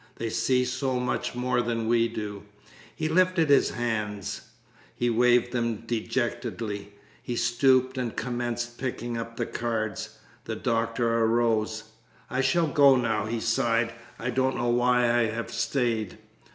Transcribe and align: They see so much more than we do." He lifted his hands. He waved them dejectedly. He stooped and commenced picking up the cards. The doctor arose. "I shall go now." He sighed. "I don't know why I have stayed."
They 0.15 0.31
see 0.31 0.65
so 0.65 0.99
much 0.99 1.35
more 1.35 1.61
than 1.61 1.87
we 1.87 2.07
do." 2.07 2.41
He 2.95 3.07
lifted 3.07 3.49
his 3.51 3.69
hands. 3.69 4.41
He 4.95 5.11
waved 5.11 5.51
them 5.51 5.83
dejectedly. 5.85 6.93
He 7.21 7.35
stooped 7.35 7.99
and 7.99 8.15
commenced 8.15 8.79
picking 8.79 9.15
up 9.15 9.37
the 9.37 9.45
cards. 9.45 10.17
The 10.45 10.55
doctor 10.55 11.19
arose. 11.19 11.83
"I 12.31 12.41
shall 12.41 12.65
go 12.65 12.95
now." 12.95 13.27
He 13.27 13.39
sighed. 13.39 13.93
"I 14.17 14.31
don't 14.31 14.57
know 14.57 14.69
why 14.69 15.01
I 15.03 15.25
have 15.25 15.51
stayed." 15.51 16.17